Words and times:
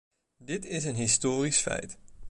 Dit 0.37 0.65
is 0.65 0.83
een 0.83 0.95
historisch 0.95 1.59
feit. 1.61 1.97